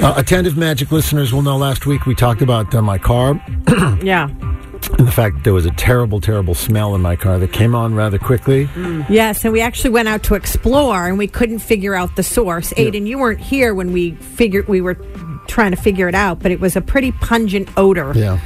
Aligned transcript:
Uh, 0.00 0.14
attentive 0.16 0.56
Magic 0.56 0.90
listeners 0.90 1.32
will 1.32 1.42
know 1.42 1.56
last 1.56 1.86
week 1.86 2.06
we 2.06 2.14
talked 2.14 2.42
about 2.42 2.74
uh, 2.74 2.82
my 2.82 2.98
car 2.98 3.34
Yeah. 4.02 4.28
and 4.28 5.06
the 5.06 5.12
fact 5.12 5.36
that 5.36 5.44
there 5.44 5.52
was 5.52 5.66
a 5.66 5.70
terrible, 5.72 6.20
terrible 6.20 6.54
smell 6.54 6.94
in 6.94 7.00
my 7.02 7.14
car 7.14 7.38
that 7.38 7.52
came 7.52 7.74
on 7.74 7.94
rather 7.94 8.18
quickly. 8.18 8.68
Yes, 9.08 9.44
and 9.44 9.52
we 9.52 9.60
actually 9.60 9.90
went 9.90 10.08
out 10.08 10.22
to 10.24 10.34
explore 10.34 11.06
and 11.06 11.18
we 11.18 11.28
couldn't 11.28 11.60
figure 11.60 11.94
out 11.94 12.16
the 12.16 12.22
source. 12.22 12.72
Aiden, 12.74 13.06
you 13.06 13.18
weren't 13.18 13.40
here 13.40 13.74
when 13.74 13.92
we 13.92 14.12
figured 14.16 14.66
we 14.66 14.80
were 14.80 14.94
trying 15.46 15.70
to 15.70 15.76
figure 15.76 16.08
it 16.08 16.14
out, 16.14 16.40
but 16.40 16.50
it 16.50 16.58
was 16.58 16.74
a 16.74 16.80
pretty 16.80 17.12
pungent 17.12 17.68
odor. 17.76 18.12
Yeah. 18.16 18.40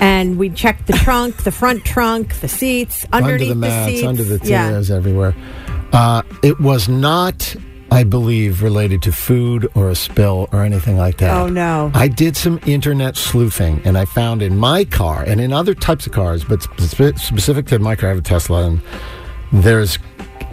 And 0.00 0.38
we 0.38 0.50
checked 0.50 0.86
the 0.86 0.92
trunk, 0.92 1.42
the 1.44 1.50
front 1.52 1.84
trunk, 1.84 2.34
the 2.40 2.48
seats, 2.48 3.06
underneath 3.12 3.50
under 3.50 3.54
the 3.54 3.54
mats, 3.54 3.92
seats. 3.92 4.06
under 4.06 4.24
the 4.24 4.40
yeah. 4.48 4.68
chairs, 4.70 4.90
everywhere. 4.90 5.34
Uh, 5.92 6.22
it 6.42 6.60
was 6.60 6.88
not, 6.88 7.56
I 7.90 8.04
believe, 8.04 8.62
related 8.62 9.02
to 9.02 9.12
food 9.12 9.66
or 9.74 9.88
a 9.88 9.94
spill 9.94 10.48
or 10.52 10.62
anything 10.62 10.98
like 10.98 11.16
that. 11.18 11.34
Oh, 11.36 11.48
no. 11.48 11.90
I 11.94 12.08
did 12.08 12.36
some 12.36 12.60
internet 12.66 13.16
sleuthing 13.16 13.80
and 13.84 13.96
I 13.96 14.04
found 14.04 14.42
in 14.42 14.56
my 14.58 14.84
car 14.84 15.22
and 15.26 15.40
in 15.40 15.52
other 15.52 15.74
types 15.74 16.06
of 16.06 16.12
cars, 16.12 16.44
but 16.44 16.62
spe- 16.78 17.16
specific 17.18 17.66
to 17.68 17.78
my 17.78 17.96
car, 17.96 18.10
I 18.10 18.12
have 18.12 18.18
a 18.18 18.22
Tesla, 18.22 18.66
and 18.66 18.82
there's 19.52 19.98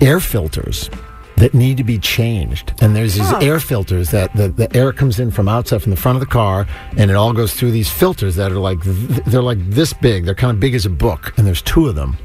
air 0.02 0.20
filters 0.22 0.90
that 1.38 1.54
need 1.54 1.76
to 1.76 1.84
be 1.84 2.00
changed. 2.00 2.72
And 2.82 2.96
there's 2.96 3.16
these 3.16 3.30
Oh. 3.30 3.38
air 3.40 3.60
filters 3.60 4.12
that 4.12 4.34
the, 4.38 4.48
the 4.48 4.74
air 4.74 4.94
comes 4.94 5.20
in 5.20 5.32
from 5.32 5.50
outside 5.50 5.82
from 5.82 5.90
the 5.92 5.98
front 5.98 6.16
of 6.16 6.22
the 6.22 6.26
car 6.32 6.66
and 6.96 7.12
it 7.12 7.16
all 7.16 7.34
goes 7.34 7.54
through 7.54 7.72
these 7.72 7.90
filters 7.90 8.38
that 8.38 8.54
are 8.54 8.60
like 8.60 8.82
th- 8.84 8.96
they're 9.26 9.42
like 9.44 9.60
this 9.70 9.92
big. 9.92 10.24
They're 10.24 10.34
kind 10.36 10.52
of 10.52 10.62
big 10.62 10.74
as 10.74 10.86
a 10.86 10.90
book 10.90 11.34
and 11.36 11.46
there's 11.46 11.62
two 11.62 11.88
of 11.88 11.96
them. 11.96 12.18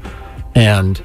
And 0.55 1.03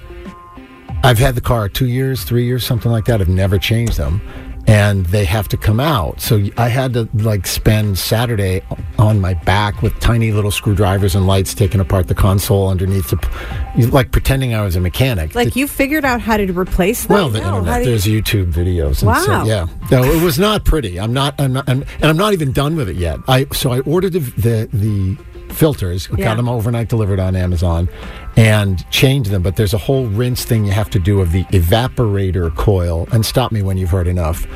I've 1.06 1.18
had 1.18 1.34
the 1.34 1.40
car 1.40 1.68
two 1.68 1.86
years, 1.88 2.24
three 2.24 2.44
years, 2.44 2.64
something 2.64 2.90
like 2.90 3.04
that. 3.06 3.20
I've 3.20 3.28
never 3.28 3.58
changed 3.58 3.96
them, 3.96 4.20
and 4.66 5.06
they 5.06 5.24
have 5.24 5.46
to 5.48 5.56
come 5.56 5.78
out. 5.78 6.20
So 6.20 6.42
I 6.56 6.68
had 6.68 6.92
to 6.94 7.08
like 7.14 7.46
spend 7.46 7.98
Saturday 7.98 8.62
on 8.98 9.20
my 9.20 9.34
back 9.34 9.82
with 9.82 9.98
tiny 10.00 10.32
little 10.32 10.50
screwdrivers 10.50 11.14
and 11.14 11.26
lights 11.26 11.54
taking 11.54 11.80
apart 11.80 12.08
the 12.08 12.14
console 12.14 12.68
underneath, 12.68 13.10
the, 13.10 13.86
like 13.92 14.10
pretending 14.10 14.54
I 14.54 14.62
was 14.64 14.74
a 14.74 14.80
mechanic. 14.80 15.34
Like 15.34 15.54
you 15.54 15.68
figured 15.68 16.04
out 16.04 16.20
how 16.20 16.36
to 16.38 16.52
replace 16.52 17.04
them? 17.06 17.14
Well, 17.14 17.28
the 17.28 17.38
internet. 17.38 17.84
There's 17.84 18.04
YouTube 18.06 18.52
videos. 18.52 19.02
And 19.02 19.16
so- 19.24 19.28
Wow. 19.32 19.44
yeah. 19.44 19.66
No, 19.92 20.02
it 20.02 20.22
was 20.22 20.38
not 20.38 20.64
pretty. 20.64 20.98
I'm 20.98 21.12
not. 21.12 21.40
I'm 21.40 21.52
not. 21.52 21.68
I'm, 21.68 21.82
and 22.00 22.04
I'm 22.04 22.16
not 22.16 22.32
even 22.32 22.50
done 22.52 22.74
with 22.74 22.88
it 22.88 22.96
yet. 22.96 23.20
I 23.28 23.46
so 23.52 23.70
I 23.70 23.80
ordered 23.80 24.14
the 24.14 24.18
the, 24.18 24.68
the 24.72 25.16
filters. 25.56 26.08
Yeah. 26.16 26.24
Got 26.24 26.36
them 26.36 26.48
overnight 26.48 26.88
delivered 26.88 27.18
on 27.18 27.34
Amazon, 27.34 27.88
and 28.36 28.88
changed 28.90 29.30
them. 29.30 29.42
But 29.42 29.56
there's 29.56 29.74
a 29.74 29.78
whole 29.78 30.06
rinse 30.06 30.44
thing 30.44 30.64
you 30.64 30.72
have 30.72 30.90
to 30.90 30.98
do 30.98 31.20
of 31.20 31.32
the 31.32 31.44
evaporator 31.44 32.54
coil. 32.54 33.08
And 33.12 33.24
stop 33.24 33.52
me 33.52 33.62
when 33.62 33.76
you've 33.76 33.90
heard 33.90 34.06
enough. 34.08 34.46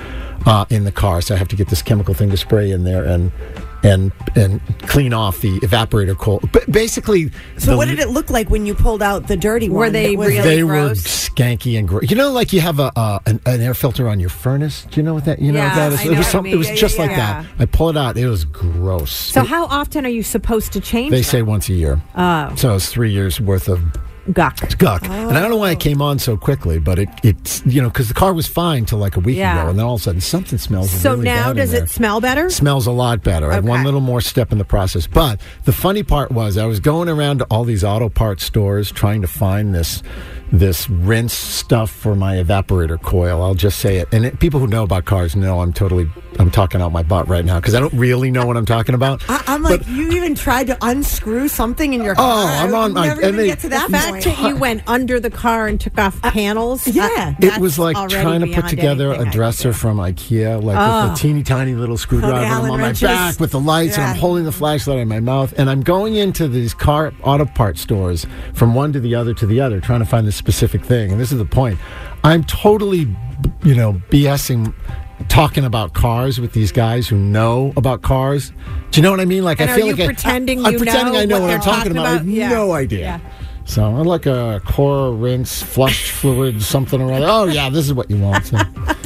Uh, 0.47 0.65
in 0.71 0.85
the 0.85 0.91
car, 0.93 1.21
so 1.21 1.35
I 1.35 1.37
have 1.39 1.49
to 1.49 1.57
get 1.57 1.69
this 1.69 1.83
chemical 1.83 2.15
thing 2.15 2.31
to 2.31 2.37
spray 2.39 2.71
in 2.71 2.85
there 2.85 3.05
and 3.05 3.31
and 3.83 4.11
and 4.35 4.59
clean 4.89 5.13
off 5.13 5.43
the 5.43 5.61
evaporator 5.61 6.17
coil. 6.17 6.41
But 6.51 6.73
basically, 6.73 7.31
So 7.59 7.77
what 7.77 7.89
did 7.89 7.99
it 7.99 8.09
look 8.09 8.31
like 8.31 8.49
when 8.49 8.65
you 8.65 8.75
pulled 8.75 9.03
out 9.03 9.27
the 9.29 9.37
dirty 9.37 9.69
one? 9.69 9.79
Were 9.79 9.91
they 9.91 10.17
really 10.17 10.41
they 10.41 10.61
gross? 10.63 11.03
were 11.03 11.05
skanky 11.41 11.79
and 11.79 11.89
gross. 11.89 12.11
You 12.11 12.17
know, 12.17 12.31
like 12.31 12.53
you 12.53 12.61
have 12.61 12.79
a 12.79 12.93
uh, 12.97 13.19
an, 13.27 13.41
an 13.47 13.61
air 13.61 13.75
filter 13.75 14.09
on 14.09 14.21
your 14.21 14.31
furnace. 14.31 14.87
Do 14.91 15.01
you 15.01 15.03
know 15.05 15.15
what 15.15 15.25
that? 15.25 15.41
You 15.41 15.53
know 15.53 15.59
Yeah, 15.59 15.75
that 15.75 15.93
is? 15.93 16.01
I 16.01 16.13
it 16.13 16.19
was 16.19 16.27
some, 16.27 16.47
It 16.47 16.57
was 16.57 16.69
mean. 16.69 16.77
just 16.77 16.97
Yeah, 16.97 17.03
like 17.03 17.11
yeah. 17.13 17.43
that. 17.43 17.63
I 17.63 17.67
pull 17.67 17.89
it 17.91 17.97
out. 17.97 18.17
It 18.17 18.27
was 18.29 18.45
gross. 18.45 19.13
So 19.13 19.43
It- 19.43 19.47
how 19.49 19.67
often 19.67 20.05
are 20.07 20.11
you 20.11 20.23
supposed 20.23 20.73
to 20.73 20.81
change 20.81 21.11
they 21.11 21.19
them? 21.19 21.25
say 21.25 21.43
once 21.43 21.69
a 21.69 21.75
year. 21.75 22.01
Oh. 22.17 22.53
So 22.57 22.75
it's 22.77 22.91
three 22.91 23.13
years 23.13 23.41
worth 23.41 23.69
of 23.69 23.81
Guck. 24.35 24.79
guck. 24.79 25.03
And 25.09 25.37
I 25.37 25.41
don't 25.41 25.51
know 25.51 25.57
why 25.57 25.73
it 25.73 25.81
came 25.81 26.01
on 26.03 26.19
so 26.21 26.37
quickly, 26.37 26.79
but 26.79 26.99
it 27.01 27.09
it's 27.25 27.65
you 27.67 27.81
know 27.83 27.89
because 27.89 28.07
the 28.09 28.15
car 28.15 28.33
was 28.33 28.47
fine 28.47 28.85
till 28.85 28.99
like 28.99 29.17
a 29.17 29.21
week 29.21 29.39
Yeah. 29.39 29.61
ago, 29.63 29.71
and 29.71 29.79
then 29.79 29.87
all 29.87 29.95
of 29.95 30.01
a 30.03 30.05
sudden 30.05 30.21
something 30.21 30.59
smells. 30.59 30.91
So 30.91 31.13
really 31.13 31.25
now 31.25 31.53
does 31.53 31.73
it 31.73 31.89
smell 31.89 32.21
better? 32.21 32.49
Smells 32.51 32.87
a 32.87 32.93
lot 32.93 33.25
better. 33.25 33.51
I 33.51 33.55
have 33.55 33.65
one 33.65 33.83
little 33.83 34.01
more 34.03 34.21
step 34.21 34.53
in 34.53 34.59
the 34.59 34.65
process. 34.65 35.07
But 35.09 35.41
the 35.65 35.73
funny 35.73 36.03
part 36.05 36.31
was 36.31 36.59
I 36.59 36.67
was 36.67 36.79
going 36.81 37.09
around 37.09 37.39
to 37.39 37.45
all 37.51 37.65
these 37.65 37.83
auto 37.83 38.09
parts 38.09 38.45
stores 38.45 38.93
trying 38.93 39.23
to 39.23 39.27
find 39.29 39.75
this 39.75 40.03
this 40.53 40.89
rinse 40.91 41.33
stuff 41.33 41.91
for 41.91 42.15
my 42.15 42.37
evaporator 42.37 43.01
coil. 43.01 43.43
I'll 43.43 43.55
just 43.55 43.79
say 43.79 43.99
it. 43.99 44.09
And 44.13 44.25
it, 44.25 44.41
people 44.41 44.59
who 44.61 44.67
know 44.67 44.83
about 44.83 45.05
cars 45.05 45.37
know 45.37 45.61
I'm 45.61 45.73
totally 45.73 46.09
I'm 46.39 46.51
talking 46.51 46.81
out 46.81 46.91
my 46.93 47.03
butt 47.03 47.29
right 47.29 47.45
now 47.45 47.61
because 47.61 47.75
I 47.75 47.81
don't 47.81 47.93
really 47.95 48.31
know 48.31 48.47
what 48.47 48.57
I'm 48.57 48.65
talking 48.67 48.95
about. 48.95 49.23
I, 49.29 49.43
I'm 49.47 49.63
like, 49.63 49.87
you 49.89 50.11
even 50.13 50.35
tried 50.35 50.69
to 50.69 50.79
unscrew 50.81 51.49
something 51.49 51.93
in 51.93 52.03
your 52.03 52.15
car. 52.15 52.45
Oh, 52.45 52.47
I'm 52.47 52.75
I 52.75 52.79
on 52.79 52.93
my- 52.95 53.07
Never 53.09 53.21
and 53.21 53.29
even 53.35 53.37
they- 53.37 53.47
get 53.49 53.61
to 53.61 53.69
that 53.71 53.87
the 53.89 53.93
fact 53.93 54.09
point. 54.11 54.25
that 54.25 54.49
you 54.49 54.57
went 54.57 54.83
under 54.87 55.21
the 55.21 55.31
car 55.31 55.67
and 55.67 55.81
took 55.81 55.99
off 55.99 56.21
panels. 56.23 56.87
yeah. 56.89 57.35
uh, 57.41 57.47
It 57.47 57.61
was 57.61 57.79
like 57.79 57.97
trying 58.09 58.41
to 58.41 58.47
put 58.55 58.69
together 58.69 59.13
a 59.13 59.29
dresser 59.31 59.73
from 59.73 59.99
IKEA, 59.99 60.63
like 60.63 60.77
Oh. 60.79 61.11
with 61.11 61.19
a 61.19 61.23
teeny 61.23 61.43
tiny 61.43 61.75
little 61.75 61.99
screwdriver. 61.99 62.37
and 62.37 62.47
I'm 62.53 62.71
on 62.71 62.81
my 62.81 62.87
wrenches. 62.87 63.03
back 63.03 63.39
with 63.41 63.51
the 63.51 63.61
lights, 63.61 63.97
and 63.99 64.05
I'm 64.07 64.17
holding 64.17 64.45
the 64.45 64.53
flashlight 64.53 64.99
in 64.99 65.09
my 65.09 65.21
mouth, 65.21 65.53
and 65.59 65.69
I'm 65.69 65.83
going 65.83 66.15
into 66.17 66.49
these 66.49 66.75
car 66.75 67.13
auto 67.23 67.45
part 67.45 67.77
stores 67.79 68.27
from 68.55 68.75
one 68.75 68.93
to 68.95 69.01
the 69.01 69.15
other 69.15 69.35
to 69.35 69.47
the 69.47 69.61
other, 69.61 69.81
trying 69.81 70.01
to 70.01 70.07
find 70.07 70.27
this 70.27 70.40
specific 70.41 70.85
thing. 70.85 71.13
And 71.13 71.21
this 71.21 71.31
is 71.31 71.39
the 71.39 71.45
point: 71.45 71.79
I'm 72.25 72.43
totally, 72.45 73.07
you 73.63 73.75
know, 73.75 74.03
BSing. 74.11 74.75
Talking 75.29 75.67
about 75.67 75.93
cars 75.93 76.41
with 76.41 76.55
these 76.55 76.73
guys 76.73 77.07
who 77.07 77.15
know 77.15 77.75
about 77.77 78.01
cars. 78.01 78.53
Do 78.91 78.99
you 78.99 79.03
know 79.03 79.11
what 79.11 79.21
I 79.21 79.27
mean? 79.27 79.45
Like 79.45 79.61
And 79.61 79.71
I 79.71 79.77
feel 79.77 79.87
like 79.87 80.01
I- 80.01 80.07
pretending 80.07 80.65
I, 80.65 80.69
am 80.69 80.73
you 80.73 80.79
pretending 80.79 81.13
know 81.13 81.21
I 81.21 81.25
know 81.27 81.41
what 81.41 81.49
what, 81.49 81.55
I'm 81.57 81.61
talking 81.61 81.93
talking 81.93 81.93
about. 81.99 82.07
I 82.07 82.13
have? 82.13 82.29
Yeah. 82.29 82.49
no 82.49 82.73
idea. 82.73 83.01
Yeah. 83.01 83.21
So 83.67 83.85
I'm 83.85 84.07
like 84.07 84.25
a 84.25 84.63
core 84.65 85.13
rinse, 85.13 85.63
flush 85.63 86.11
fluid, 86.11 86.63
something 86.63 87.03
or 87.03 87.13
other. 87.13 87.27
Oh 87.29 87.45
yeah, 87.45 87.69
this 87.69 87.85
is 87.85 87.93
what 87.93 88.11
you 88.11 88.17
want. 88.17 88.47
So. 88.47 88.57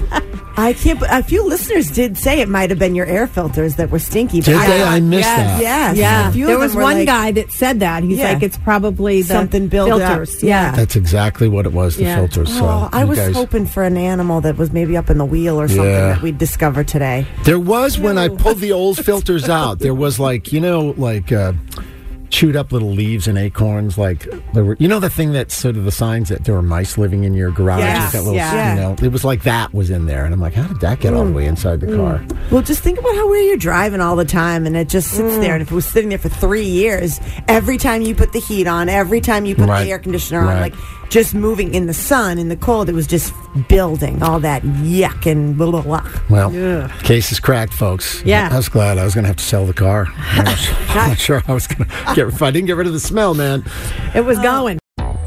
I 0.56 0.72
can't. 0.72 1.00
A 1.10 1.22
few 1.22 1.44
listeners 1.46 1.90
did 1.90 2.16
say 2.16 2.40
it 2.40 2.48
might 2.48 2.70
have 2.70 2.78
been 2.78 2.94
your 2.94 3.06
air 3.06 3.26
filters 3.26 3.76
that 3.76 3.90
were 3.90 3.98
stinky. 3.98 4.40
but 4.40 4.46
Did 4.46 4.60
they? 4.60 4.82
I 4.82 5.00
missed 5.00 5.22
yes, 5.24 5.36
that. 5.58 5.62
Yes. 5.62 5.96
Yeah, 5.96 6.28
A 6.44 6.46
there 6.46 6.58
was 6.58 6.74
one 6.76 6.98
like, 6.98 7.06
guy 7.06 7.32
that 7.32 7.50
said 7.50 7.80
that. 7.80 8.02
He's 8.04 8.18
Yeah. 8.18 8.32
like, 8.34 8.42
it's 8.42 8.56
probably 8.58 9.22
the 9.22 9.28
Something 9.34 9.66
built 9.68 9.90
up. 10.00 10.28
Yeah. 10.42 10.70
That's 10.72 10.94
exactly 10.96 11.48
what 11.48 11.66
it 11.66 11.72
was. 11.72 11.96
The 11.96 12.04
Yeah. 12.04 12.16
filters. 12.16 12.52
So 12.56 12.64
Oh, 12.64 12.88
I 12.92 13.04
was 13.04 13.18
guys- 13.18 13.34
hoping 13.34 13.66
for 13.66 13.82
an 13.82 13.96
animal 13.96 14.40
that 14.42 14.56
was 14.56 14.72
maybe 14.72 14.96
up 14.96 15.10
in 15.10 15.18
the 15.18 15.24
wheel 15.24 15.60
or 15.60 15.66
something 15.66 15.84
Yeah. 15.86 16.10
that 16.14 16.22
we'd 16.22 16.38
discover 16.38 16.84
today. 16.84 17.26
There 17.44 17.58
was 17.58 17.98
when 17.98 18.16
I 18.16 18.28
pulled 18.28 18.60
the 18.60 18.72
old 18.72 18.98
filters 19.04 19.48
out. 19.48 19.80
There 19.80 19.94
was 19.94 20.18
like 20.20 20.52
you 20.52 20.60
know 20.60 20.94
like 20.96 21.32
uh, 21.32 21.52
chewed 22.34 22.56
up 22.56 22.72
little 22.72 22.90
leaves 22.90 23.28
and 23.28 23.38
acorns. 23.38 23.96
Like 23.96 24.26
there 24.52 24.64
were 24.64 24.76
you 24.80 24.88
know 24.88 24.98
the 24.98 25.08
thing 25.08 25.32
that 25.32 25.52
sort 25.52 25.76
of 25.76 25.84
the 25.84 25.92
signs 25.92 26.28
that 26.30 26.44
there 26.44 26.54
were 26.54 26.62
mice 26.62 26.98
living 26.98 27.22
in 27.22 27.32
your 27.32 27.52
garage. 27.52 27.80
Yes, 27.80 28.12
that 28.12 28.18
little, 28.18 28.34
yeah. 28.34 28.74
You 28.74 28.80
know, 28.80 28.96
it 29.00 29.12
was 29.12 29.24
like 29.24 29.44
that 29.44 29.72
was 29.72 29.88
in 29.88 30.06
there, 30.06 30.24
and 30.24 30.34
I'm 30.34 30.40
like, 30.40 30.54
how 30.54 30.66
did 30.66 30.80
that 30.80 30.98
get 30.98 31.14
all 31.14 31.24
the 31.24 31.30
mm. 31.30 31.36
way 31.36 31.46
inside 31.46 31.80
the 31.80 31.96
car? 31.96 32.18
Mm. 32.18 32.50
Well, 32.50 32.62
just 32.62 32.82
think 32.82 32.98
about 32.98 33.14
how 33.14 33.28
where 33.28 33.40
you're 33.42 33.56
driving 33.56 34.00
all 34.00 34.16
the 34.16 34.24
time, 34.24 34.66
and 34.66 34.76
it 34.76 34.88
just 34.88 35.12
sits 35.12 35.34
mm. 35.34 35.40
there. 35.40 35.54
And 35.54 35.62
if 35.62 35.70
it 35.70 35.74
was 35.74 35.86
sitting 35.86 36.08
there 36.08 36.18
for 36.18 36.28
three 36.28 36.66
years, 36.66 37.20
every 37.46 37.78
time 37.78 38.02
you 38.02 38.16
put 38.16 38.32
the 38.32 38.40
heat 38.40 38.66
on, 38.66 38.88
every 38.88 39.20
time 39.20 39.46
you 39.46 39.54
put 39.54 39.68
Right. 39.68 39.84
the 39.84 39.92
air 39.92 40.00
conditioner 40.00 40.40
on, 40.40 40.46
Right. 40.46 40.72
like 40.72 40.74
just 41.10 41.34
moving 41.34 41.74
in 41.74 41.86
the 41.86 41.94
sun, 41.94 42.38
in 42.38 42.48
the 42.48 42.56
cold, 42.56 42.88
it 42.88 42.94
was 42.94 43.06
just 43.06 43.32
building 43.68 44.22
all 44.22 44.40
that 44.40 44.62
yuck 44.62 45.30
and 45.30 45.56
blah 45.56 45.70
blah 45.70 45.82
blah. 45.82 46.08
Well, 46.28 46.52
yeah. 46.52 46.88
case 47.02 47.32
is 47.32 47.40
cracked, 47.40 47.72
folks. 47.72 48.22
Yeah. 48.24 48.48
I 48.50 48.56
was 48.56 48.68
glad 48.68 48.98
I 48.98 49.04
was 49.04 49.14
going 49.14 49.24
to 49.24 49.28
have 49.28 49.36
to 49.36 49.44
sell 49.44 49.66
the 49.66 49.74
car. 49.74 50.06
I'm 50.16 50.44
not 50.44 50.58
sure, 50.58 50.76
I'm 50.88 51.08
not 51.10 51.18
sure 51.18 51.42
I 51.46 51.52
was 51.52 51.66
going 51.66 51.88
to 51.88 52.14
get 52.14 52.28
if 52.28 52.42
I 52.42 52.50
didn't 52.50 52.66
get 52.66 52.76
rid 52.76 52.86
of 52.86 52.92
the 52.92 53.00
smell, 53.00 53.34
man. 53.34 53.64
It 54.14 54.24
was 54.24 54.38
going. 54.38 54.78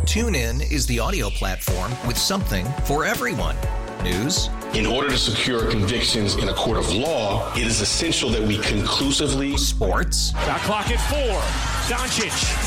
TuneIn 0.08 0.72
is 0.72 0.86
the 0.88 1.00
audio 1.00 1.30
platform 1.30 1.92
with 2.08 2.18
something 2.18 2.66
for 2.86 3.04
everyone. 3.04 3.56
News. 4.04 4.50
In 4.74 4.86
order 4.86 5.10
to 5.10 5.18
secure 5.18 5.70
convictions 5.70 6.36
in 6.36 6.50
a 6.50 6.54
court 6.54 6.78
of 6.78 6.94
law, 6.94 7.52
it 7.56 7.66
is 7.66 7.82
essential 7.82 8.30
that 8.30 8.42
we 8.42 8.58
conclusively. 8.60 9.58
Sports. 9.58 10.32
Got 10.32 10.62
clock 10.62 10.92
at 10.92 11.00
four. 11.10 11.42
Doncic. 11.94 12.67